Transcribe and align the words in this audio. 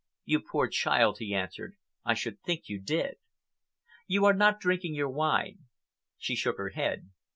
"You 0.25 0.39
poor 0.39 0.67
child," 0.67 1.19
he 1.19 1.35
answered, 1.35 1.75
"I 2.03 2.15
should 2.15 2.41
think 2.41 2.67
you 2.67 2.79
did. 2.81 3.17
You 4.07 4.25
are 4.25 4.33
not 4.33 4.59
drinking 4.59 4.95
your 4.95 5.11
wine." 5.11 5.65
She 6.17 6.35
shook 6.35 6.57
her 6.57 6.69
head. 6.69 7.11